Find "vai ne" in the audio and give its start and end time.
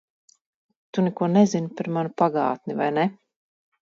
2.81-3.05